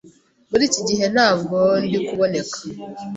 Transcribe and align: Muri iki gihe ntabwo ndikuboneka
Muri 0.49 0.63
iki 0.69 0.81
gihe 0.89 1.05
ntabwo 1.15 1.57
ndikuboneka 1.85 2.57